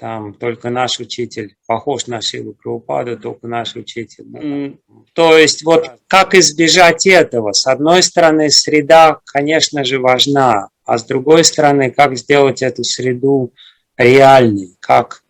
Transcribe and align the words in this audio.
там 0.00 0.32
только 0.32 0.70
наш 0.70 0.98
учитель 0.98 1.56
похож 1.66 2.06
на 2.06 2.22
Шилу 2.22 2.54
Прабхупаду, 2.54 3.18
только 3.18 3.46
наш 3.46 3.76
учитель. 3.76 4.24
М, 4.34 4.80
То 5.12 5.36
есть 5.36 5.62
вот 5.62 5.90
как 6.08 6.34
избежать 6.34 7.06
этого? 7.06 7.52
С 7.52 7.66
одной 7.66 8.02
стороны, 8.02 8.48
среда, 8.48 9.18
конечно 9.26 9.84
же, 9.84 9.98
важна, 9.98 10.70
а 10.86 10.96
с 10.96 11.04
другой 11.04 11.44
стороны, 11.44 11.90
как 11.90 12.16
сделать 12.16 12.62
эту 12.62 12.82
среду 12.82 13.52
реальной, 13.98 14.74
как, 14.80 15.22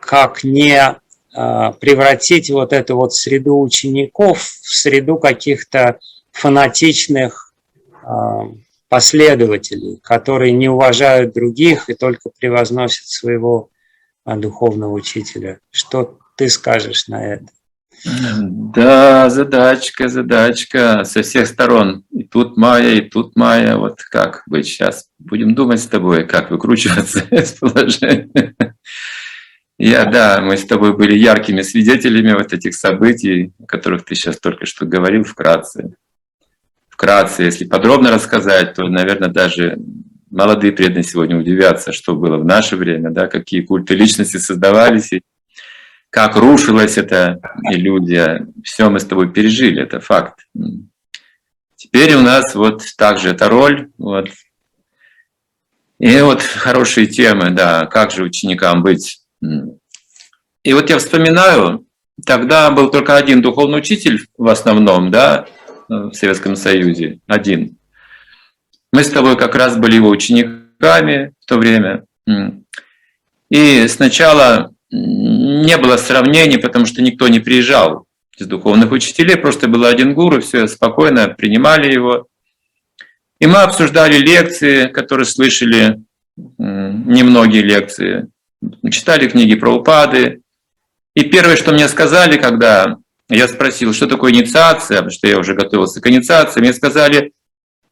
как 0.00 0.42
не 0.42 0.80
э, 0.80 1.72
превратить 1.78 2.50
вот 2.50 2.72
эту 2.72 2.96
вот 2.96 3.12
среду 3.12 3.60
учеников 3.60 4.38
в 4.40 4.74
среду 4.74 5.18
каких-то 5.18 5.98
фанатичных 6.32 7.52
э, 8.02 8.08
последователей, 8.88 10.00
которые 10.02 10.52
не 10.52 10.70
уважают 10.70 11.34
других 11.34 11.90
и 11.90 11.94
только 11.94 12.30
превозносят 12.38 13.06
своего 13.06 13.68
духовного 14.24 14.92
учителя. 14.92 15.60
Что 15.70 16.18
ты 16.36 16.48
скажешь 16.48 17.08
на 17.08 17.34
это? 17.34 17.46
Да, 18.04 19.30
задачка, 19.30 20.08
задачка 20.08 21.04
со 21.04 21.22
всех 21.22 21.46
сторон. 21.46 22.04
И 22.10 22.24
тут 22.24 22.56
Майя, 22.56 22.94
и 22.96 23.00
тут 23.00 23.36
Майя. 23.36 23.76
Вот 23.76 24.02
как 24.02 24.42
быть 24.46 24.66
сейчас? 24.66 25.08
Будем 25.18 25.54
думать 25.54 25.80
с 25.80 25.86
тобой, 25.86 26.26
как 26.26 26.50
выкручиваться 26.50 27.20
из 27.30 27.52
положения. 27.52 28.54
Я, 29.78 30.04
да, 30.04 30.40
мы 30.40 30.56
с 30.56 30.64
тобой 30.64 30.96
были 30.96 31.16
яркими 31.16 31.62
свидетелями 31.62 32.32
вот 32.32 32.52
этих 32.52 32.74
событий, 32.74 33.52
о 33.60 33.66
которых 33.66 34.04
ты 34.04 34.14
сейчас 34.14 34.38
только 34.38 34.66
что 34.66 34.86
говорил 34.86 35.24
вкратце. 35.24 35.94
Вкратце, 36.88 37.42
если 37.42 37.64
подробно 37.64 38.12
рассказать, 38.12 38.74
то, 38.74 38.86
наверное, 38.86 39.28
даже 39.28 39.78
молодые 40.34 40.72
преданные 40.72 41.04
сегодня 41.04 41.38
удивятся, 41.38 41.92
что 41.92 42.14
было 42.14 42.36
в 42.36 42.44
наше 42.44 42.76
время, 42.76 43.10
да, 43.10 43.28
какие 43.28 43.60
культы 43.60 43.94
личности 43.94 44.36
создавались, 44.36 45.12
и 45.12 45.22
как 46.10 46.36
рушилась 46.36 46.98
эта 46.98 47.40
иллюзия. 47.70 48.46
Все 48.62 48.90
мы 48.90 48.98
с 48.98 49.04
тобой 49.04 49.32
пережили, 49.32 49.82
это 49.82 50.00
факт. 50.00 50.46
Теперь 51.76 52.14
у 52.14 52.20
нас 52.20 52.54
вот 52.54 52.82
также 52.96 53.30
эта 53.30 53.48
роль. 53.48 53.90
Вот. 53.98 54.28
И 55.98 56.20
вот 56.20 56.42
хорошие 56.42 57.06
темы, 57.06 57.50
да, 57.50 57.86
как 57.86 58.10
же 58.10 58.24
ученикам 58.24 58.82
быть. 58.82 59.20
И 60.62 60.72
вот 60.72 60.90
я 60.90 60.98
вспоминаю, 60.98 61.86
тогда 62.26 62.70
был 62.70 62.90
только 62.90 63.16
один 63.16 63.42
духовный 63.42 63.78
учитель 63.78 64.26
в 64.36 64.48
основном, 64.48 65.10
да, 65.10 65.46
в 65.88 66.12
Советском 66.12 66.56
Союзе, 66.56 67.20
один. 67.26 67.76
Мы 68.94 69.02
с 69.02 69.10
тобой 69.10 69.36
как 69.36 69.56
раз 69.56 69.76
были 69.76 69.96
его 69.96 70.08
учениками 70.08 71.32
в 71.40 71.46
то 71.46 71.56
время. 71.56 72.04
И 73.50 73.88
сначала 73.88 74.70
не 74.88 75.76
было 75.78 75.96
сравнений, 75.96 76.58
потому 76.58 76.86
что 76.86 77.02
никто 77.02 77.26
не 77.26 77.40
приезжал 77.40 78.06
из 78.38 78.46
духовных 78.46 78.92
учителей, 78.92 79.34
просто 79.34 79.66
был 79.66 79.84
один 79.84 80.14
гуру, 80.14 80.40
все 80.40 80.68
спокойно 80.68 81.26
принимали 81.26 81.92
его. 81.92 82.28
И 83.40 83.48
мы 83.48 83.62
обсуждали 83.62 84.16
лекции, 84.18 84.86
которые 84.86 85.26
слышали, 85.26 86.00
немногие 86.36 87.62
лекции, 87.62 88.28
читали 88.92 89.28
книги 89.28 89.56
про 89.56 89.74
упады. 89.74 90.40
И 91.16 91.24
первое, 91.24 91.56
что 91.56 91.72
мне 91.72 91.88
сказали, 91.88 92.36
когда 92.36 92.98
я 93.28 93.48
спросил, 93.48 93.92
что 93.92 94.06
такое 94.06 94.30
инициация, 94.30 94.98
потому 94.98 95.10
что 95.10 95.26
я 95.26 95.36
уже 95.40 95.54
готовился 95.54 96.00
к 96.00 96.06
инициации, 96.06 96.60
мне 96.60 96.72
сказали, 96.72 97.32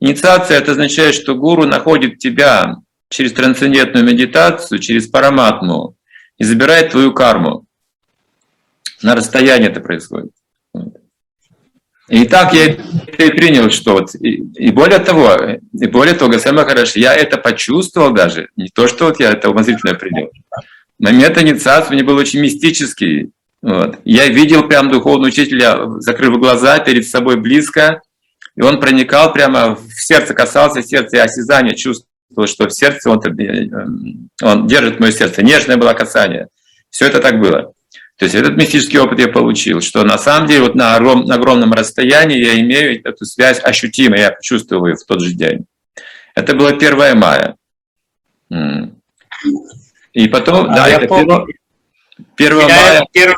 инициация 0.03 0.59
это 0.59 0.73
означает, 0.73 1.15
что 1.15 1.35
гуру 1.35 1.65
находит 1.65 2.19
тебя 2.19 2.77
через 3.09 3.33
трансцендентную 3.33 4.05
медитацию, 4.05 4.79
через 4.79 5.07
параматму 5.07 5.97
и 6.39 6.45
забирает 6.45 6.91
твою 6.91 7.13
карму. 7.13 7.67
На 9.03 9.15
расстоянии 9.15 9.69
это 9.69 9.81
происходит. 9.81 10.33
И 12.09 12.27
так 12.27 12.53
я 12.53 12.67
это 12.67 13.25
и 13.25 13.31
принял, 13.31 13.71
что 13.71 13.95
вот, 13.95 14.15
и, 14.17 14.43
и 14.57 14.71
более 14.71 14.99
того, 14.99 15.37
и 15.73 15.87
более 15.87 16.15
того, 16.15 16.31
Гасай 16.31 16.53
Махараш, 16.53 16.97
я 16.97 17.15
это 17.15 17.39
почувствовал 17.39 18.13
даже, 18.13 18.49
не 18.57 18.69
то, 18.69 18.89
что 18.89 19.07
вот 19.07 19.21
я 19.21 19.31
это 19.31 19.51
умозрительно 19.51 19.95
принял. 19.95 20.31
Момент 20.99 21.39
инициации 21.41 21.95
мне 21.95 22.03
был 22.03 22.17
очень 22.17 22.41
мистический. 22.41 23.31
Вот. 23.63 23.99
Я 24.05 24.27
видел 24.29 24.69
прям 24.69 24.91
духовного 24.91 25.29
учителя, 25.29 25.79
закрыв 26.01 26.39
глаза 26.39 26.81
перед 26.81 27.07
собой 27.07 27.37
близко, 27.37 28.03
и 28.57 28.63
он 28.63 28.81
проникал 28.81 29.33
прямо 29.33 29.75
в 29.77 29.91
сердце, 29.95 30.35
касался 30.35 30.83
сердца, 30.83 31.17
и 31.17 31.21
осязание 31.21 31.75
чувствовал, 31.75 32.47
что 32.47 32.69
в 32.69 32.73
сердце 32.73 33.11
он, 33.11 33.19
э, 33.19 33.69
он 34.43 34.67
держит 34.67 35.01
мое 35.01 35.13
сердце. 35.13 35.43
Нежное 35.43 35.77
было 35.77 35.95
касание. 35.95 36.49
Все 36.91 37.07
это 37.07 37.21
так 37.21 37.41
было. 37.41 37.73
То 38.19 38.27
есть 38.27 38.35
этот 38.35 38.57
мистический 38.57 38.99
опыт 38.99 39.19
я 39.19 39.29
получил, 39.29 39.81
что 39.81 40.05
на 40.05 40.19
самом 40.19 40.47
деле 40.47 40.63
вот 40.65 40.75
на, 40.75 40.95
огром, 40.97 41.25
на 41.25 41.37
огромном 41.37 41.73
расстоянии 41.73 42.39
я 42.45 42.61
имею 42.61 43.01
эту 43.05 43.25
связь 43.25 43.59
ощутимо, 43.63 44.17
я 44.17 44.37
чувствовал 44.41 44.87
ее 44.87 44.95
в 44.97 45.05
тот 45.05 45.21
же 45.23 45.33
день. 45.33 45.65
Это 46.35 46.55
было 46.55 46.71
1 46.71 47.19
мая. 47.19 47.57
И 50.13 50.29
потом, 50.29 50.71
А 50.71 50.75
да, 50.77 50.89
я 50.89 50.97
это 50.99 51.07
помню. 51.07 51.25
1, 51.37 51.49
1 52.37 52.59
Я 52.59 52.67
мая, 52.69 53.07
первый- 53.13 53.37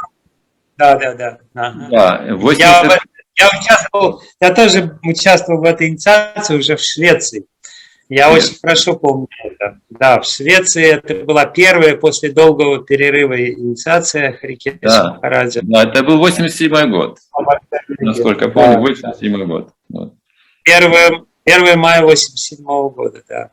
Да, 0.76 0.96
да, 0.98 1.14
да. 1.14 1.38
Ага. 1.54 1.88
да, 1.90 2.34
80, 2.34 2.58
Я, 2.60 2.82
в- 2.82 2.98
я 3.36 3.48
участвовал, 3.48 4.22
я 4.40 4.54
тоже 4.54 4.98
участвовал 5.02 5.60
в 5.60 5.64
этой 5.64 5.88
инициации 5.88 6.56
уже 6.56 6.76
в 6.76 6.80
Швеции. 6.80 7.46
Я 8.08 8.28
Нет. 8.30 8.42
очень 8.44 8.58
хорошо 8.60 8.96
помню 8.96 9.28
это. 9.42 9.80
Да, 9.88 10.20
в 10.20 10.26
Швеции 10.26 10.84
это 10.84 11.24
была 11.24 11.46
первая 11.46 11.96
после 11.96 12.30
долгого 12.30 12.84
перерыва 12.84 13.34
инициация 13.40 14.32
Харикеса 14.34 14.78
Да. 14.82 15.12
Махараджа. 15.14 15.60
да, 15.62 15.84
это 15.84 16.02
был 16.02 16.18
87 16.18 16.90
год, 16.90 17.18
насколько 17.98 18.48
помню, 18.48 18.78
87 18.80 19.44
год. 19.46 19.70
Вот. 19.88 20.14
1, 20.64 21.26
1 21.44 21.78
мая 21.78 22.02
87 22.02 22.64
года, 22.64 23.22
да. 23.28 23.50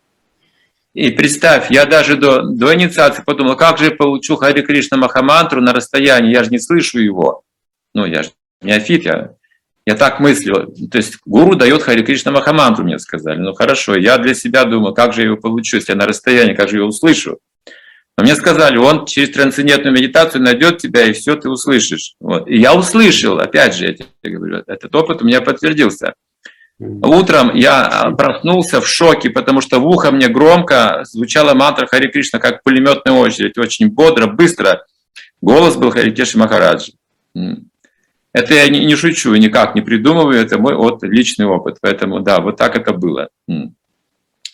И 0.93 1.09
представь, 1.11 1.71
я 1.71 1.85
даже 1.85 2.17
до, 2.17 2.41
до 2.41 2.75
инициации 2.75 3.23
подумал, 3.25 3.55
как 3.55 3.77
же 3.77 3.85
я 3.85 3.91
получу 3.91 4.35
Хари 4.35 4.61
Кришна 4.61 4.97
Махамантру 4.97 5.61
на 5.61 5.71
расстоянии, 5.71 6.33
я 6.33 6.43
же 6.43 6.49
не 6.49 6.59
слышу 6.59 6.99
его. 6.99 7.43
Ну, 7.93 8.05
я 8.05 8.23
же 8.23 8.31
неофит, 8.61 9.05
я, 9.05 9.31
я 9.91 9.97
так 9.97 10.19
мыслил. 10.19 10.73
То 10.89 10.97
есть 10.97 11.17
гуру 11.25 11.55
дает 11.55 11.83
Хари 11.83 12.03
Кришна 12.03 12.31
Махамантру, 12.31 12.83
мне 12.83 12.97
сказали. 12.99 13.39
Ну 13.39 13.53
хорошо, 13.53 13.95
я 13.95 14.17
для 14.17 14.33
себя 14.33 14.63
думал, 14.65 14.93
как 14.93 15.13
же 15.13 15.21
я 15.21 15.27
его 15.27 15.37
получу, 15.37 15.77
если 15.77 15.91
я 15.91 15.97
на 15.97 16.05
расстоянии, 16.05 16.53
как 16.53 16.69
же 16.69 16.75
я 16.75 16.79
его 16.79 16.89
услышу. 16.89 17.39
Но 18.17 18.23
мне 18.23 18.35
сказали, 18.35 18.77
он 18.77 19.05
через 19.05 19.31
трансцендентную 19.31 19.95
медитацию 19.95 20.41
найдет 20.41 20.77
тебя, 20.79 21.05
и 21.05 21.13
все 21.13 21.35
ты 21.35 21.49
услышишь. 21.49 22.15
Вот. 22.19 22.47
И 22.47 22.57
я 22.57 22.73
услышал, 22.73 23.39
опять 23.39 23.75
же, 23.75 23.85
я 23.85 23.93
тебе 23.93 24.35
говорю, 24.35 24.63
этот 24.67 24.93
опыт 24.95 25.21
у 25.21 25.25
меня 25.25 25.41
подтвердился. 25.41 26.13
Утром 26.79 27.53
я 27.53 28.11
проснулся 28.17 28.81
в 28.81 28.87
шоке, 28.87 29.29
потому 29.29 29.61
что 29.61 29.79
в 29.79 29.87
ухо 29.87 30.11
мне 30.11 30.27
громко 30.27 31.01
звучала 31.03 31.53
мантра 31.53 31.85
Хари 31.85 32.07
Кришна, 32.07 32.39
как 32.39 32.63
пулеметная 32.63 33.13
очередь, 33.13 33.57
очень 33.57 33.89
бодро, 33.89 34.25
быстро. 34.25 34.83
Голос 35.41 35.75
был 35.75 35.91
Харикеши 35.91 36.37
Махараджи. 36.39 36.93
Это 38.33 38.53
я 38.53 38.67
не, 38.69 38.85
не 38.85 38.95
шучу, 38.95 39.35
никак 39.35 39.75
не 39.75 39.81
придумываю, 39.81 40.39
это 40.39 40.57
мой 40.57 40.75
вот, 40.75 41.03
личный 41.03 41.45
опыт. 41.45 41.77
Поэтому 41.81 42.21
да, 42.21 42.39
вот 42.39 42.57
так 42.57 42.75
это 42.77 42.93
было. 42.93 43.29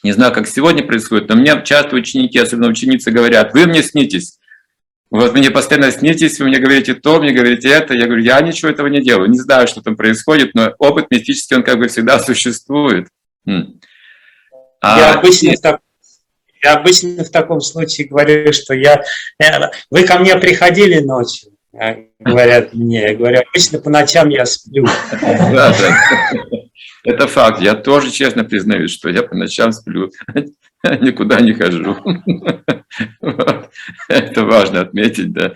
Не 0.03 0.11
знаю, 0.13 0.33
как 0.33 0.47
сегодня 0.47 0.83
происходит, 0.85 1.29
но 1.29 1.35
мне 1.35 1.61
часто 1.63 1.95
ученики, 1.95 2.37
особенно 2.39 2.67
ученицы, 2.69 3.11
говорят, 3.11 3.53
вы 3.53 3.65
мне 3.65 3.83
снитесь. 3.83 4.39
Вот 5.09 5.33
мне 5.33 5.51
постоянно 5.51 5.91
снитесь, 5.91 6.39
вы 6.39 6.47
мне 6.47 6.59
говорите 6.59 6.93
то, 6.93 7.19
мне 7.19 7.31
говорите 7.31 7.69
это. 7.69 7.93
Я 7.93 8.05
говорю, 8.07 8.23
я 8.23 8.41
ничего 8.41 8.69
этого 8.69 8.87
не 8.87 9.01
делаю, 9.01 9.29
не 9.29 9.39
знаю, 9.39 9.67
что 9.67 9.81
там 9.81 9.95
происходит, 9.95 10.53
но 10.53 10.73
опыт 10.79 11.07
мистический, 11.11 11.55
он 11.55 11.63
как 11.63 11.77
бы 11.77 11.87
всегда 11.87 12.19
существует. 12.19 13.07
А 14.81 14.99
Я 14.99 15.13
обычно, 15.15 15.53
в 15.53 15.61
так- 15.61 15.81
я 16.63 16.73
обычно 16.75 17.23
в 17.23 17.29
таком 17.29 17.61
случае 17.61 18.07
говорю, 18.07 18.51
что 18.53 18.73
я, 18.73 19.01
я- 19.39 19.71
вы 19.89 20.03
ко 20.03 20.19
мне 20.19 20.35
приходили 20.37 20.99
ночью, 20.99 21.51
говорят 22.19 22.73
мне. 22.73 23.01
Я 23.01 23.15
говорю, 23.15 23.41
обычно 23.49 23.79
по 23.79 23.89
ночам 23.89 24.29
я 24.29 24.45
сплю. 24.45 24.85
Да, 25.21 25.73
да. 25.73 25.97
Это 27.03 27.27
факт. 27.27 27.61
Я 27.61 27.73
тоже 27.75 28.11
честно 28.11 28.43
признаюсь, 28.43 28.91
что 28.91 29.09
я 29.09 29.23
по 29.23 29.35
ночам 29.35 29.71
сплю, 29.71 30.11
никуда 30.83 31.39
не 31.39 31.53
хожу. 31.53 31.95
Это 34.09 34.43
важно 34.43 34.81
отметить, 34.81 35.31
да. 35.31 35.53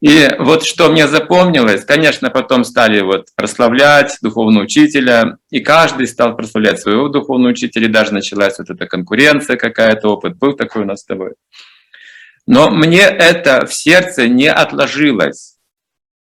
И 0.00 0.30
вот 0.38 0.64
что 0.64 0.90
мне 0.90 1.08
запомнилось, 1.08 1.84
конечно, 1.84 2.28
потом 2.28 2.64
стали 2.64 3.00
вот 3.00 3.28
прославлять 3.36 4.18
духовного 4.20 4.64
учителя, 4.64 5.38
и 5.50 5.60
каждый 5.60 6.06
стал 6.06 6.36
прославлять 6.36 6.78
своего 6.78 7.08
духовного 7.08 7.52
учителя, 7.52 7.86
и 7.86 7.90
даже 7.90 8.12
началась 8.12 8.58
вот 8.58 8.68
эта 8.68 8.86
конкуренция 8.86 9.56
какая-то, 9.56 10.08
опыт 10.08 10.36
был 10.36 10.52
такой 10.52 10.82
у 10.82 10.84
нас 10.84 11.00
с 11.00 11.06
тобой. 11.06 11.32
Но 12.46 12.70
мне 12.70 13.00
это 13.00 13.66
в 13.66 13.72
сердце 13.72 14.28
не 14.28 14.50
отложилось. 14.50 15.54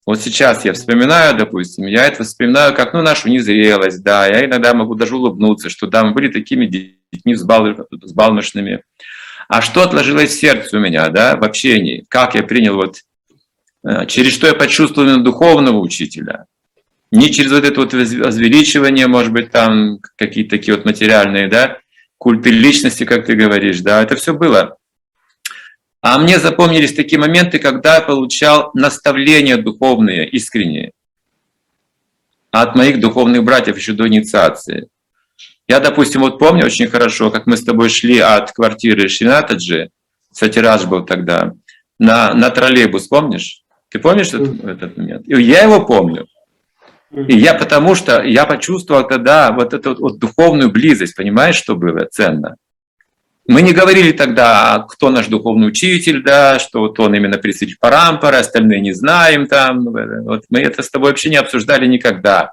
Вот 0.05 0.21
сейчас 0.21 0.65
я 0.65 0.73
вспоминаю, 0.73 1.37
допустим, 1.37 1.87
я 1.87 2.07
это 2.07 2.25
вспоминаю 2.25 2.75
как, 2.75 2.93
ну, 2.93 3.03
нашу 3.03 3.29
незрелость, 3.29 4.03
да, 4.03 4.27
я 4.27 4.45
иногда 4.45 4.75
могу 4.75 4.97
даже 4.97 5.17
улыбнуться, 5.17 5.71
что 5.71 5.87
да, 5.87 6.03
мы 6.05 6.13
были 6.13 6.29
такими 6.29 6.67
детьми 6.67 7.35
взбал- 7.35 7.87
взбалмошными. 7.91 8.83
А 9.49 9.63
что 9.63 9.83
отложилось 9.83 10.31
в 10.31 10.41
сердце 10.41 10.77
у 10.77 10.81
меня, 10.81 11.09
да, 11.09 11.37
в 11.37 11.45
общении? 11.45 12.05
Как 12.09 12.35
я 12.35 12.43
принял 12.43 12.75
вот, 12.75 13.03
э, 13.85 14.07
через 14.07 14.33
что 14.33 14.49
я 14.49 14.55
почувствовал 14.55 15.23
духовного 15.23 15.79
учителя? 15.79 16.47
Не 17.13 17.31
через 17.31 17.53
вот 17.53 17.65
это 17.65 17.81
вот 17.81 17.93
возвеличивание, 17.93 19.07
может 19.07 19.33
быть, 19.33 19.51
там 19.51 19.99
какие-то 20.17 20.57
такие 20.57 20.75
вот 20.75 20.85
материальные, 20.85 21.47
да, 21.49 21.79
культы 22.19 22.51
личности, 22.51 23.05
как 23.05 23.27
ты 23.27 23.35
говоришь, 23.35 23.81
да, 23.81 24.03
это 24.03 24.17
все 24.17 24.33
было. 24.33 24.79
А 26.03 26.19
мне 26.19 26.41
запомнились 26.41 26.95
такие 26.95 27.21
моменты, 27.21 27.61
когда 27.61 27.95
я 27.95 28.01
получал 28.01 28.73
наставления 28.75 29.57
духовные, 29.57 30.29
искренние 30.29 30.91
от 32.51 32.75
моих 32.75 33.01
духовных 33.01 33.45
братьев 33.45 33.77
еще 33.77 33.93
до 33.93 34.09
инициации. 34.09 34.89
Я, 35.69 35.79
допустим, 35.79 36.21
вот 36.23 36.41
помню 36.41 36.67
очень 36.67 36.89
хорошо, 36.89 37.31
как 37.31 37.47
мы 37.47 37.57
с 37.57 37.65
тобой 37.65 37.89
шли 37.89 38.19
от 38.19 38.53
квартиры 38.53 39.09
Шинатаджи, 39.09 39.91
Сатираж 40.33 40.87
был 40.87 41.05
тогда, 41.05 41.53
на, 41.99 42.35
на 42.35 42.51
троллейбус, 42.51 43.07
помнишь? 43.07 43.63
Ты 43.89 43.99
помнишь 43.99 44.35
этот, 44.35 44.65
этот 44.65 44.97
момент? 44.97 45.29
И 45.29 45.41
я 45.41 45.63
его 45.63 45.87
помню. 45.87 46.27
И 47.15 47.37
я 47.39 47.55
потому 47.55 47.95
что 47.95 48.23
я 48.23 48.45
почувствовал 48.45 49.07
тогда 49.07 49.53
вот 49.53 49.73
эту 49.73 49.95
вот 49.95 50.19
духовную 50.19 50.71
близость, 50.71 51.15
понимаешь, 51.15 51.57
что 51.57 51.77
было 51.77 52.07
ценно. 52.11 52.57
Мы 53.49 53.63
не 53.63 53.73
говорили 53.73 54.13
тогда, 54.13 54.87
кто 54.89 55.11
наш 55.11 55.27
духовный 55.27 55.69
учитель, 55.69 56.23
да, 56.23 56.61
что 56.61 56.81
вот 56.81 57.01
он 57.01 57.15
именно 57.15 57.39
представитель 57.39 57.79
Парампара, 57.81 58.39
остальные 58.39 58.81
не 58.81 58.93
знаем 58.93 59.49
там. 59.49 59.85
Вот 59.85 60.45
мы 60.49 60.61
это 60.61 60.83
с 60.83 60.91
тобой 60.91 61.11
вообще 61.11 61.29
не 61.29 61.37
обсуждали 61.37 61.87
никогда. 61.87 62.53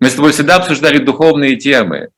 Мы 0.00 0.08
с 0.08 0.14
тобой 0.14 0.32
всегда 0.32 0.56
обсуждали 0.56 0.98
духовные 0.98 1.56
темы. 1.56 2.08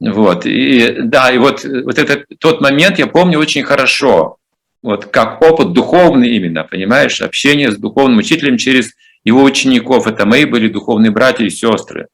Вот, 0.00 0.46
и 0.46 0.96
да, 1.02 1.30
и 1.30 1.38
вот, 1.38 1.64
вот 1.64 1.98
этот 1.98 2.24
тот 2.38 2.60
момент 2.60 2.98
я 2.98 3.06
помню 3.06 3.38
очень 3.38 3.62
хорошо. 3.62 4.38
Вот 4.82 5.06
как 5.06 5.40
опыт 5.42 5.72
духовный 5.72 6.36
именно, 6.36 6.64
понимаешь, 6.64 7.20
общение 7.20 7.70
с 7.70 7.76
духовным 7.76 8.18
учителем 8.18 8.56
через 8.56 8.92
его 9.24 9.42
учеников. 9.42 10.06
Это 10.06 10.26
мои 10.26 10.46
были 10.46 10.68
духовные 10.68 11.10
братья 11.10 11.44
и 11.44 11.50
сестры. 11.50 12.08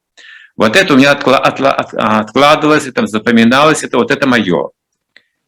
Вот 0.57 0.75
это 0.75 0.93
у 0.93 0.97
меня 0.97 1.11
откладывалось, 1.11 2.87
это 2.87 3.07
запоминалось, 3.07 3.83
это 3.83 3.97
вот 3.97 4.11
это 4.11 4.27
мое. 4.27 4.69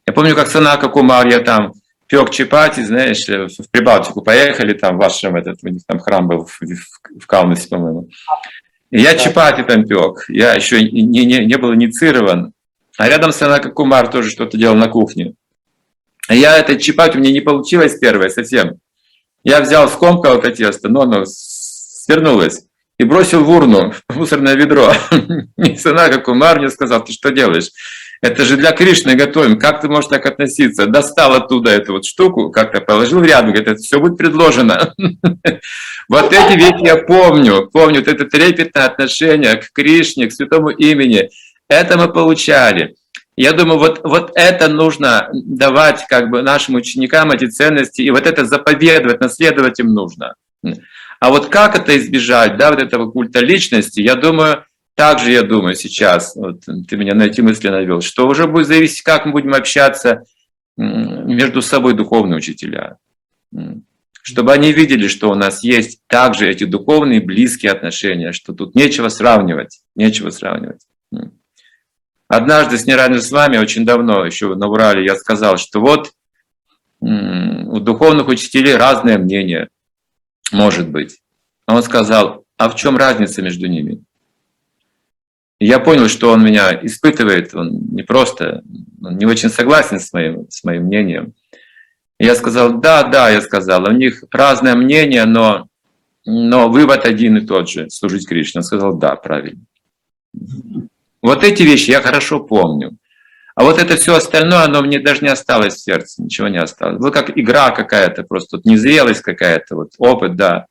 Я 0.06 0.14
помню, 0.14 0.36
как 0.36 0.50
Санака 0.50 0.90
Кумар, 0.90 1.28
я 1.28 1.40
там 1.40 1.74
пек 2.08 2.30
чапати, 2.30 2.82
знаешь, 2.82 3.26
в 3.26 3.70
Прибалтику 3.72 4.22
поехали, 4.22 4.74
там 4.74 4.98
в 4.98 5.00
вашем, 5.00 5.36
этот, 5.36 5.60
у 5.64 5.68
них 5.70 5.82
там 5.88 6.00
храм 6.00 6.28
был 6.28 6.46
в, 6.46 6.60
в, 6.62 7.20
в 7.22 7.26
Каунасе, 7.26 7.70
по-моему. 7.70 8.10
И 8.92 9.02
я 9.02 9.18
чапати 9.18 9.64
там 9.64 9.88
пек, 9.88 10.26
я 10.28 10.54
еще 10.54 10.82
не, 10.82 11.26
не, 11.26 11.46
не 11.46 11.58
был 11.58 11.74
инициирован. 11.74 12.54
А 12.98 13.10
рядом 13.10 13.32
с 13.32 13.38
Санака 13.38 13.70
Кумар 13.70 14.10
тоже 14.10 14.30
что-то 14.30 14.58
делал 14.58 14.76
на 14.76 14.88
кухне. 14.88 15.34
А 16.28 16.36
я 16.36 16.58
этот 16.58 16.82
чапати, 16.82 17.18
у 17.18 17.20
меня 17.20 17.32
не 17.32 17.42
получилось 17.42 17.98
первое 17.98 18.30
совсем. 18.30 18.76
Я 19.44 19.62
взял, 19.62 19.90
скомкал 19.90 20.38
это 20.38 20.52
тесто, 20.52 20.90
но 20.90 21.02
оно 21.02 21.24
свернулось 21.26 22.66
и 22.98 23.04
бросил 23.04 23.44
в 23.44 23.50
урну, 23.50 23.94
в 24.10 24.18
мусорное 24.18 24.56
ведро. 24.56 24.94
И 25.58 25.76
Санака 25.78 26.20
Кумар 26.20 26.60
мне 26.60 26.70
сказал, 26.70 27.04
ты 27.04 27.14
что 27.14 27.32
делаешь? 27.32 27.70
Это 28.24 28.46
же 28.46 28.56
для 28.56 28.72
Кришны 28.72 29.16
готовим. 29.16 29.60
Как 29.60 29.82
ты 29.82 29.90
можешь 29.90 30.10
так 30.10 30.26
относиться? 30.26 30.86
Достал 30.86 31.34
оттуда 31.34 31.72
эту 31.72 31.92
вот 31.92 32.06
штуку, 32.06 32.52
как-то 32.52 32.80
положил 32.80 33.22
рядом, 33.22 33.52
говорит, 33.52 33.68
это 33.68 33.82
все 33.82 34.00
будет 34.00 34.18
предложено. 34.18 34.94
Вот 36.10 36.34
эти 36.34 36.58
вещи 36.58 36.86
я 36.86 36.98
помню. 36.98 37.70
Помню 37.72 38.00
вот 38.00 38.10
это 38.10 38.26
трепетное 38.26 38.86
отношение 38.86 39.56
к 39.56 39.72
Кришне, 39.74 40.28
к 40.28 40.34
святому 40.34 40.70
имени. 40.70 41.30
Это 41.70 41.98
мы 41.98 42.12
получали. 42.12 42.96
Я 43.38 43.54
думаю, 43.54 43.80
вот, 43.80 44.02
вот 44.04 44.32
это 44.36 44.68
нужно 44.68 45.30
давать 45.34 46.06
как 46.08 46.30
бы 46.30 46.42
нашим 46.42 46.76
ученикам, 46.76 47.32
эти 47.32 47.46
ценности, 47.46 48.02
и 48.02 48.12
вот 48.12 48.28
это 48.28 48.46
заповедовать, 48.46 49.22
наследовать 49.22 49.80
им 49.80 49.88
нужно. 49.88 50.36
А 51.20 51.30
вот 51.30 51.48
как 51.48 51.78
это 51.78 51.98
избежать, 51.98 52.58
да, 52.58 52.70
вот 52.72 52.82
этого 52.82 53.10
культа 53.10 53.40
личности, 53.40 54.02
я 54.02 54.16
думаю, 54.16 54.66
также 54.96 55.32
я 55.32 55.44
думаю 55.44 55.76
сейчас, 55.76 56.36
вот 56.36 56.62
ты 56.62 56.98
меня 56.98 57.16
на 57.16 57.24
эти 57.24 57.42
мысли 57.42 57.70
навел, 57.70 58.02
что 58.02 58.28
уже 58.28 58.48
будет 58.48 58.68
зависеть, 58.68 59.02
как 59.02 59.26
мы 59.26 59.32
будем 59.32 59.54
общаться 59.54 60.24
между 60.78 61.62
собой 61.62 61.94
духовные 61.94 62.38
учителя. 62.38 62.98
Чтобы 64.22 64.54
они 64.54 64.72
видели, 64.72 65.08
что 65.08 65.30
у 65.30 65.36
нас 65.36 65.64
есть 65.64 66.02
также 66.08 66.50
эти 66.50 66.64
духовные 66.64 67.20
близкие 67.20 67.72
отношения, 67.72 68.32
что 68.32 68.54
тут 68.54 68.74
нечего 68.76 69.10
сравнивать, 69.10 69.82
нечего 69.96 70.30
сравнивать. 70.30 70.86
Однажды 72.28 72.78
с 72.78 72.86
Неранже 72.86 73.22
с 73.22 73.32
вами, 73.32 73.58
очень 73.58 73.86
давно, 73.86 74.26
еще 74.26 74.56
на 74.56 74.68
Урале, 74.68 75.06
я 75.06 75.16
сказал, 75.16 75.58
что 75.58 75.82
вот 75.82 76.14
у 77.02 77.80
духовных 77.80 78.28
учителей 78.28 78.76
разное 78.76 79.18
мнение, 79.18 79.68
может 80.52 80.88
быть. 80.90 81.20
Он 81.68 81.84
сказал, 81.84 82.46
а 82.58 82.70
в 82.70 82.76
чем 82.76 82.96
разница 82.98 83.42
между 83.42 83.68
ними? 83.68 84.04
Я 85.60 85.80
понял, 85.80 86.08
что 86.08 86.32
он 86.32 86.44
меня 86.44 86.78
испытывает, 86.82 87.54
он 87.56 87.80
не 87.92 88.04
просто, 88.04 88.64
он 89.02 89.18
не 89.18 89.26
очень 89.26 89.50
согласен 89.50 90.00
с 90.00 90.12
моим, 90.12 90.50
с 90.50 90.64
моим 90.64 90.84
мнением. 90.84 91.34
Я 92.20 92.36
сказал, 92.36 92.80
да, 92.80 93.04
да, 93.04 93.30
я 93.30 93.42
сказал, 93.42 93.86
у 93.88 93.92
них 93.92 94.24
разное 94.32 94.76
мнение, 94.76 95.26
но, 95.26 95.68
но 96.26 96.70
вывод 96.70 97.06
один 97.06 97.38
и 97.38 97.46
тот 97.46 97.70
же, 97.70 97.90
служить 97.90 98.28
Кришне. 98.28 98.60
Он 98.60 98.64
сказал, 98.64 98.98
да, 98.98 99.16
правильно. 99.16 99.62
Вот 101.22 101.44
эти 101.44 101.64
вещи 101.64 101.92
я 101.92 102.02
хорошо 102.02 102.40
помню. 102.42 102.98
А 103.56 103.64
вот 103.64 103.80
это 103.80 103.96
все 103.98 104.16
остальное, 104.16 104.64
оно 104.64 104.82
мне 104.82 105.00
даже 105.00 105.22
не 105.22 105.30
осталось 105.30 105.76
в 105.76 105.84
сердце, 105.84 106.24
ничего 106.24 106.48
не 106.48 106.58
осталось. 106.58 107.00
Вот 107.00 107.14
как 107.14 107.38
игра 107.38 107.70
какая-то, 107.72 108.24
просто 108.24 108.58
вот 108.58 108.66
незрелость 108.66 109.22
какая-то, 109.22 109.76
вот 109.76 109.92
опыт, 110.00 110.36
да. 110.36 110.66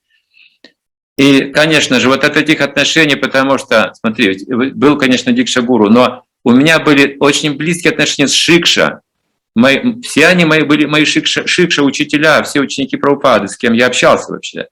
И, 1.23 1.53
конечно 1.53 2.01
же, 2.01 2.09
вот 2.09 2.25
от 2.25 2.37
этих 2.37 2.61
отношений, 2.61 3.15
потому 3.15 3.57
что, 3.57 3.93
смотри, 3.95 4.45
был, 4.73 4.99
конечно, 4.99 5.31
Дикшагуру, 5.31 5.89
но 5.89 6.25
у 6.43 6.51
меня 6.51 6.81
были 6.81 7.17
очень 7.21 7.57
близкие 7.57 7.93
отношения 7.93 8.27
с 8.27 8.33
Шикша. 8.33 9.03
Мои, 9.55 10.01
все 10.03 10.27
они 10.27 10.45
мои 10.45 10.63
были 10.63 10.85
мои 10.85 11.05
Шикша, 11.05 11.47
Шикша 11.47 11.85
учителя, 11.85 12.43
все 12.43 12.59
ученики 12.59 12.97
Прабхупады, 12.97 13.47
с 13.47 13.57
кем 13.57 13.73
я 13.73 13.87
общался 13.87 14.33
вообще. 14.33 14.67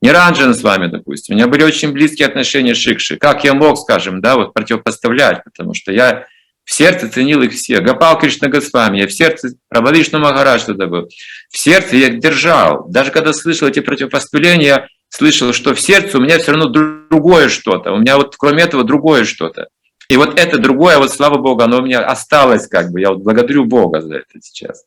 Не 0.00 0.10
Ранджан 0.10 0.54
с 0.54 0.62
вами, 0.62 0.86
допустим. 0.86 1.34
У 1.34 1.36
меня 1.36 1.46
были 1.46 1.64
очень 1.64 1.92
близкие 1.92 2.28
отношения 2.28 2.74
с 2.74 2.78
Шикшей. 2.78 3.18
Как 3.18 3.44
я 3.44 3.52
мог, 3.52 3.76
скажем, 3.76 4.22
да, 4.22 4.36
вот 4.36 4.54
противопоставлять, 4.54 5.44
потому 5.44 5.74
что 5.74 5.92
я 5.92 6.24
в 6.64 6.72
сердце 6.72 7.10
ценил 7.10 7.42
их 7.42 7.52
все. 7.52 7.80
Гапал 7.80 8.18
Кришна 8.18 8.48
Госвами, 8.48 9.00
я 9.00 9.06
в 9.06 9.12
сердце, 9.12 9.50
Прабхадишна 9.68 10.18
Махарадж 10.18 10.62
тогда 10.64 10.86
был. 10.86 11.10
В 11.50 11.58
сердце 11.58 11.96
я 11.96 12.06
их 12.06 12.20
держал. 12.20 12.88
Даже 12.88 13.10
когда 13.10 13.34
слышал 13.34 13.68
эти 13.68 13.80
противопоставления, 13.80 14.88
слышал, 15.10 15.52
что 15.52 15.74
в 15.74 15.80
сердце 15.80 16.16
у 16.16 16.20
меня 16.22 16.38
все 16.38 16.52
равно 16.52 16.68
другое 16.68 17.48
что-то. 17.50 17.92
У 17.92 17.98
меня 17.98 18.16
вот 18.16 18.36
кроме 18.38 18.62
этого 18.62 18.84
другое 18.84 19.24
что-то. 19.24 19.68
И 20.08 20.16
вот 20.16 20.40
это 20.40 20.58
другое, 20.58 20.98
вот 20.98 21.12
слава 21.12 21.38
Богу, 21.38 21.62
оно 21.62 21.78
у 21.78 21.82
меня 21.82 22.00
осталось 22.04 22.66
как 22.66 22.90
бы. 22.90 23.00
Я 23.00 23.10
вот 23.10 23.22
благодарю 23.22 23.64
Бога 23.64 24.00
за 24.00 24.16
это 24.16 24.40
сейчас. 24.40 24.84